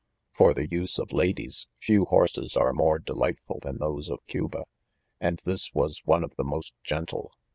a 0.33 0.35
For 0.35 0.53
the 0.55 0.67
use 0.67 0.97
of 0.97 1.09
ladies^ 1.09 1.67
few 1.77 2.05
horses 2.05 2.57
are 2.57 2.73
more 2.73 2.97
delightful 2.97 3.59
than 3.61 3.77
those 3.77 4.09
of 4.09 4.25
Cuba, 4.25 4.63
and 5.19 5.37
this 5.45 5.75
was 5.75 6.01
one 6.05 6.23
of 6.23 6.33
the 6.37 6.43
most 6.43 6.73
gentle. 6.83 7.31